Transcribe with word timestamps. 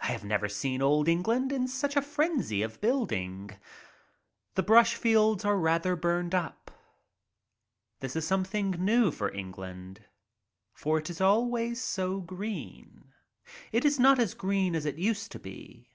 I 0.00 0.06
have 0.06 0.24
never 0.24 0.48
seen 0.48 0.80
Old 0.80 1.08
England 1.08 1.52
in 1.52 1.68
such 1.68 1.94
a 1.94 2.00
frenzy 2.00 2.62
of 2.62 2.80
building. 2.80 3.50
The 4.54 4.62
brush 4.62 4.94
fields 4.94 5.44
are 5.44 5.58
rather 5.58 5.94
burned 5.94 6.34
up. 6.34 6.70
This 8.00 8.16
is 8.16 8.24
sc>mething 8.26 8.78
new 8.78 9.10
for 9.10 9.30
England, 9.34 10.06
for 10.72 10.96
it 10.96 11.10
is 11.10 11.20
always 11.20 11.82
so 11.82 12.20
green. 12.20 13.12
It 13.72 13.84
is 13.84 14.00
not 14.00 14.18
as 14.18 14.32
green 14.32 14.74
as 14.74 14.86
it 14.86 14.96
used 14.96 15.30
to 15.32 15.38
be. 15.38 15.90